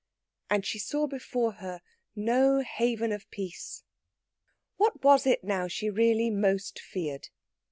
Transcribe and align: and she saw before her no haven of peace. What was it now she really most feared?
and 0.49 0.65
she 0.65 0.79
saw 0.79 1.05
before 1.05 1.51
her 1.51 1.79
no 2.15 2.61
haven 2.61 3.11
of 3.11 3.29
peace. 3.29 3.83
What 4.77 5.03
was 5.03 5.27
it 5.27 5.43
now 5.43 5.67
she 5.67 5.91
really 5.91 6.31
most 6.31 6.79
feared? 6.79 7.29